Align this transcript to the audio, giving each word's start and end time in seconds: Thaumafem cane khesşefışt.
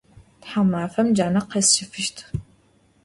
Thaumafem 0.43 1.09
cane 1.17 1.41
khesşefışt. 1.49 2.17